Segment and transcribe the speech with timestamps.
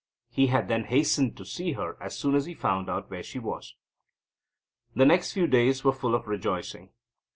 [0.31, 3.37] He had then hastened to see her as soon as he found out where she
[3.37, 3.75] was.
[4.95, 6.89] The next few days were full of rejoicing.